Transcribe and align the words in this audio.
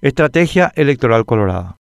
Estrategia 0.00 0.70
Electoral 0.76 1.24
Colorada. 1.24 1.74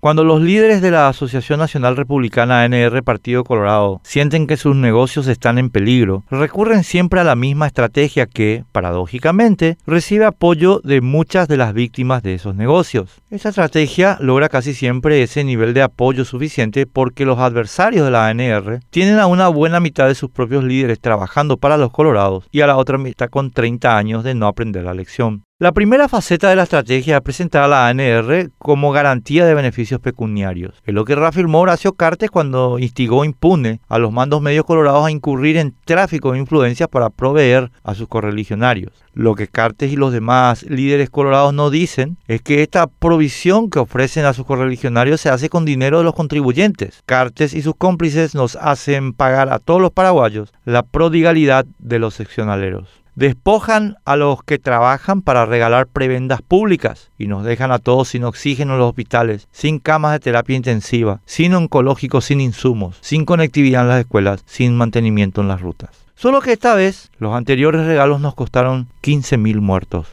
Cuando 0.00 0.22
los 0.22 0.40
líderes 0.40 0.80
de 0.82 0.92
la 0.92 1.08
Asociación 1.08 1.58
Nacional 1.58 1.96
Republicana 1.96 2.62
ANR 2.62 3.02
Partido 3.02 3.42
Colorado 3.42 4.00
sienten 4.04 4.46
que 4.46 4.56
sus 4.56 4.76
negocios 4.76 5.26
están 5.26 5.58
en 5.58 5.70
peligro, 5.70 6.22
recurren 6.30 6.84
siempre 6.84 7.18
a 7.18 7.24
la 7.24 7.34
misma 7.34 7.66
estrategia 7.66 8.26
que, 8.26 8.62
paradójicamente, 8.70 9.78
recibe 9.84 10.26
apoyo 10.26 10.80
de 10.84 11.00
muchas 11.00 11.48
de 11.48 11.56
las 11.56 11.74
víctimas 11.74 12.22
de 12.22 12.34
esos 12.34 12.54
negocios. 12.54 13.20
Esta 13.30 13.48
estrategia 13.48 14.16
logra 14.20 14.48
casi 14.48 14.72
siempre 14.72 15.24
ese 15.24 15.42
nivel 15.42 15.74
de 15.74 15.82
apoyo 15.82 16.24
suficiente 16.24 16.86
porque 16.86 17.26
los 17.26 17.40
adversarios 17.40 18.04
de 18.04 18.12
la 18.12 18.28
ANR 18.28 18.78
tienen 18.90 19.18
a 19.18 19.26
una 19.26 19.48
buena 19.48 19.80
mitad 19.80 20.06
de 20.06 20.14
sus 20.14 20.30
propios 20.30 20.62
líderes 20.62 21.00
trabajando 21.00 21.56
para 21.56 21.78
los 21.78 21.90
colorados 21.90 22.44
y 22.52 22.60
a 22.60 22.68
la 22.68 22.76
otra 22.76 22.96
mitad 22.96 23.28
con 23.28 23.50
30 23.50 23.98
años 23.98 24.22
de 24.22 24.36
no 24.36 24.46
aprender 24.46 24.84
la 24.84 24.94
lección. 24.94 25.45
La 25.58 25.72
primera 25.72 26.06
faceta 26.06 26.50
de 26.50 26.56
la 26.56 26.64
estrategia 26.64 27.16
es 27.16 27.22
presentar 27.22 27.62
a 27.62 27.68
la 27.68 27.88
ANR 27.88 28.50
como 28.58 28.92
garantía 28.92 29.46
de 29.46 29.54
beneficios 29.54 30.02
pecuniarios. 30.02 30.82
Es 30.84 30.92
lo 30.92 31.06
que 31.06 31.14
reafirmó 31.14 31.60
Horacio 31.60 31.94
Cartes 31.94 32.30
cuando 32.30 32.78
instigó 32.78 33.24
impune 33.24 33.80
a 33.88 33.98
los 33.98 34.12
mandos 34.12 34.42
medios 34.42 34.66
colorados 34.66 35.06
a 35.06 35.10
incurrir 35.10 35.56
en 35.56 35.74
tráfico 35.86 36.32
de 36.32 36.40
influencias 36.40 36.90
para 36.90 37.08
proveer 37.08 37.70
a 37.84 37.94
sus 37.94 38.06
correligionarios. 38.06 38.92
Lo 39.14 39.34
que 39.34 39.48
Cartes 39.48 39.90
y 39.90 39.96
los 39.96 40.12
demás 40.12 40.62
líderes 40.64 41.08
colorados 41.08 41.54
no 41.54 41.70
dicen 41.70 42.18
es 42.28 42.42
que 42.42 42.60
esta 42.60 42.86
provisión 42.86 43.70
que 43.70 43.78
ofrecen 43.78 44.26
a 44.26 44.34
sus 44.34 44.44
correligionarios 44.44 45.22
se 45.22 45.30
hace 45.30 45.48
con 45.48 45.64
dinero 45.64 45.96
de 45.96 46.04
los 46.04 46.14
contribuyentes. 46.14 47.02
Cartes 47.06 47.54
y 47.54 47.62
sus 47.62 47.76
cómplices 47.76 48.34
nos 48.34 48.56
hacen 48.56 49.14
pagar 49.14 49.50
a 49.50 49.58
todos 49.58 49.80
los 49.80 49.90
paraguayos 49.90 50.52
la 50.66 50.82
prodigalidad 50.82 51.64
de 51.78 51.98
los 51.98 52.12
seccionaleros 52.12 53.05
despojan 53.16 53.96
a 54.04 54.14
los 54.14 54.42
que 54.44 54.58
trabajan 54.58 55.22
para 55.22 55.46
regalar 55.46 55.86
prebendas 55.86 56.42
públicas 56.42 57.10
y 57.18 57.26
nos 57.26 57.44
dejan 57.44 57.72
a 57.72 57.78
todos 57.78 58.08
sin 58.08 58.24
oxígeno 58.24 58.74
en 58.74 58.78
los 58.78 58.90
hospitales, 58.90 59.48
sin 59.50 59.78
camas 59.78 60.12
de 60.12 60.20
terapia 60.20 60.54
intensiva, 60.54 61.20
sin 61.24 61.54
oncológicos, 61.54 62.26
sin 62.26 62.40
insumos, 62.40 62.98
sin 63.00 63.24
conectividad 63.24 63.82
en 63.82 63.88
las 63.88 64.00
escuelas, 64.00 64.44
sin 64.46 64.76
mantenimiento 64.76 65.40
en 65.40 65.48
las 65.48 65.62
rutas. 65.62 65.90
Solo 66.14 66.40
que 66.40 66.52
esta 66.52 66.74
vez 66.74 67.10
los 67.18 67.34
anteriores 67.34 67.86
regalos 67.86 68.20
nos 68.20 68.34
costaron 68.34 68.88
15.000 69.02 69.60
muertos 69.60 70.08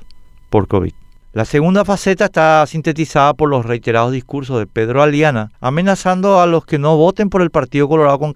por 0.49 0.67
COVID. 0.67 0.93
La 1.33 1.45
segunda 1.45 1.83
faceta 1.83 2.25
está 2.25 2.65
sintetizada 2.67 3.33
por 3.33 3.49
los 3.49 3.65
reiterados 3.65 4.11
discursos 4.11 4.59
de 4.59 4.67
Pedro 4.67 5.01
Aliana, 5.01 5.51
amenazando 5.59 6.39
a 6.39 6.45
los 6.45 6.65
que 6.65 6.77
no 6.77 6.95
voten 6.95 7.29
por 7.29 7.41
el 7.41 7.49
Partido 7.49 7.89
Colorado 7.89 8.19
con, 8.19 8.33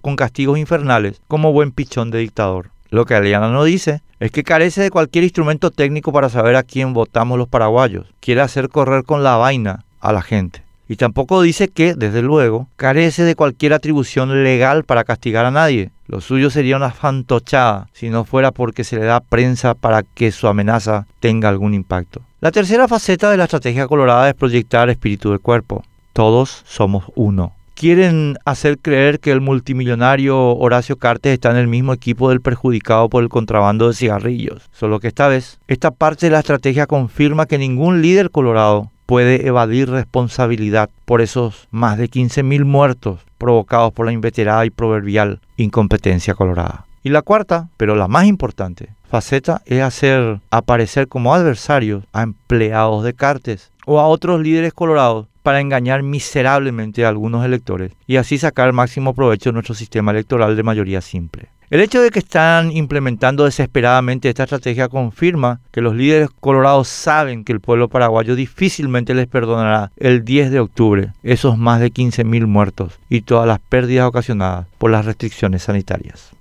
con 0.00 0.16
castigos 0.16 0.58
infernales 0.58 1.20
como 1.26 1.52
buen 1.52 1.72
pichón 1.72 2.10
de 2.10 2.18
dictador. 2.18 2.75
Lo 2.96 3.04
que 3.04 3.14
Aliana 3.14 3.50
no 3.50 3.62
dice 3.62 4.00
es 4.20 4.30
que 4.30 4.42
carece 4.42 4.80
de 4.80 4.90
cualquier 4.90 5.22
instrumento 5.22 5.70
técnico 5.70 6.14
para 6.14 6.30
saber 6.30 6.56
a 6.56 6.62
quién 6.62 6.94
votamos 6.94 7.36
los 7.36 7.46
paraguayos. 7.46 8.06
Quiere 8.20 8.40
hacer 8.40 8.70
correr 8.70 9.04
con 9.04 9.22
la 9.22 9.36
vaina 9.36 9.84
a 10.00 10.14
la 10.14 10.22
gente. 10.22 10.62
Y 10.88 10.96
tampoco 10.96 11.42
dice 11.42 11.68
que, 11.68 11.92
desde 11.92 12.22
luego, 12.22 12.68
carece 12.76 13.24
de 13.24 13.34
cualquier 13.34 13.74
atribución 13.74 14.42
legal 14.42 14.84
para 14.84 15.04
castigar 15.04 15.44
a 15.44 15.50
nadie. 15.50 15.90
Lo 16.06 16.22
suyo 16.22 16.48
sería 16.48 16.78
una 16.78 16.90
fantochada 16.90 17.90
si 17.92 18.08
no 18.08 18.24
fuera 18.24 18.50
porque 18.50 18.82
se 18.82 18.96
le 18.96 19.04
da 19.04 19.20
prensa 19.20 19.74
para 19.74 20.02
que 20.02 20.32
su 20.32 20.48
amenaza 20.48 21.06
tenga 21.20 21.50
algún 21.50 21.74
impacto. 21.74 22.22
La 22.40 22.50
tercera 22.50 22.88
faceta 22.88 23.30
de 23.30 23.36
la 23.36 23.44
estrategia 23.44 23.86
colorada 23.88 24.26
es 24.26 24.34
proyectar 24.34 24.88
espíritu 24.88 25.32
de 25.32 25.38
cuerpo. 25.38 25.84
Todos 26.14 26.62
somos 26.64 27.04
uno 27.14 27.52
quieren 27.76 28.38
hacer 28.46 28.78
creer 28.78 29.20
que 29.20 29.30
el 29.30 29.42
multimillonario 29.42 30.56
Horacio 30.56 30.96
Cartes 30.96 31.34
está 31.34 31.50
en 31.50 31.58
el 31.58 31.68
mismo 31.68 31.92
equipo 31.92 32.30
del 32.30 32.40
perjudicado 32.40 33.10
por 33.10 33.22
el 33.22 33.28
contrabando 33.28 33.86
de 33.86 33.94
cigarrillos. 33.94 34.62
Solo 34.72 34.98
que 34.98 35.08
esta 35.08 35.28
vez, 35.28 35.60
esta 35.68 35.90
parte 35.90 36.26
de 36.26 36.32
la 36.32 36.38
estrategia 36.40 36.86
confirma 36.86 37.44
que 37.46 37.58
ningún 37.58 38.00
líder 38.00 38.30
colorado 38.30 38.90
puede 39.04 39.46
evadir 39.46 39.90
responsabilidad 39.90 40.88
por 41.04 41.20
esos 41.20 41.68
más 41.70 41.98
de 41.98 42.10
15.000 42.10 42.64
muertos 42.64 43.20
provocados 43.38 43.92
por 43.92 44.06
la 44.06 44.12
inveterada 44.12 44.64
y 44.64 44.70
proverbial 44.70 45.40
incompetencia 45.58 46.34
colorada. 46.34 46.86
Y 47.02 47.10
la 47.10 47.22
cuarta, 47.22 47.68
pero 47.76 47.94
la 47.94 48.08
más 48.08 48.24
importante, 48.24 48.88
faceta 49.08 49.60
es 49.66 49.82
hacer 49.82 50.40
aparecer 50.50 51.08
como 51.08 51.34
adversarios 51.34 52.04
a 52.12 52.22
empleados 52.22 53.04
de 53.04 53.12
Cartes 53.12 53.70
o 53.84 54.00
a 54.00 54.08
otros 54.08 54.40
líderes 54.40 54.72
colorados 54.72 55.26
para 55.46 55.60
engañar 55.60 56.02
miserablemente 56.02 57.04
a 57.04 57.08
algunos 57.08 57.44
electores 57.44 57.92
y 58.04 58.16
así 58.16 58.36
sacar 58.36 58.72
máximo 58.72 59.14
provecho 59.14 59.50
de 59.50 59.52
nuestro 59.52 59.76
sistema 59.76 60.10
electoral 60.10 60.56
de 60.56 60.64
mayoría 60.64 61.00
simple. 61.00 61.50
El 61.70 61.78
hecho 61.78 62.02
de 62.02 62.10
que 62.10 62.18
están 62.18 62.72
implementando 62.72 63.44
desesperadamente 63.44 64.28
esta 64.28 64.42
estrategia 64.42 64.88
confirma 64.88 65.60
que 65.70 65.82
los 65.82 65.94
líderes 65.94 66.30
colorados 66.40 66.88
saben 66.88 67.44
que 67.44 67.52
el 67.52 67.60
pueblo 67.60 67.86
paraguayo 67.88 68.34
difícilmente 68.34 69.14
les 69.14 69.28
perdonará 69.28 69.92
el 69.96 70.24
10 70.24 70.50
de 70.50 70.58
octubre 70.58 71.12
esos 71.22 71.56
más 71.56 71.78
de 71.78 71.92
15.000 71.92 72.44
muertos 72.48 72.98
y 73.08 73.20
todas 73.20 73.46
las 73.46 73.60
pérdidas 73.60 74.08
ocasionadas 74.08 74.66
por 74.78 74.90
las 74.90 75.04
restricciones 75.04 75.62
sanitarias. 75.62 76.35